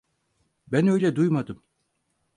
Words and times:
Ben 0.67 0.87
öyle 0.87 1.15
duymadım. 1.15 1.63